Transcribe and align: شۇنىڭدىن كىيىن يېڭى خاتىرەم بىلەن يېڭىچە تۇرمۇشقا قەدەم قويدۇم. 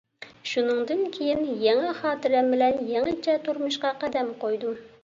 شۇنىڭدىن 0.51 1.03
كىيىن 1.17 1.45
يېڭى 1.65 1.93
خاتىرەم 2.01 2.51
بىلەن 2.57 2.83
يېڭىچە 2.95 3.41
تۇرمۇشقا 3.47 3.95
قەدەم 4.05 4.39
قويدۇم. 4.45 4.85